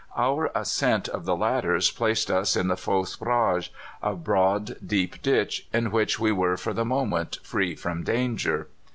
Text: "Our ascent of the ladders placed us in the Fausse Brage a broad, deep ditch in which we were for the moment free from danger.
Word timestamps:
"Our 0.17 0.49
ascent 0.55 1.09
of 1.09 1.25
the 1.25 1.35
ladders 1.35 1.91
placed 1.91 2.31
us 2.31 2.55
in 2.55 2.69
the 2.69 2.75
Fausse 2.75 3.15
Brage 3.15 3.71
a 4.01 4.15
broad, 4.15 4.77
deep 4.83 5.21
ditch 5.21 5.67
in 5.71 5.91
which 5.91 6.19
we 6.19 6.31
were 6.31 6.57
for 6.57 6.73
the 6.73 6.83
moment 6.83 7.37
free 7.43 7.75
from 7.75 8.01
danger. 8.03 8.67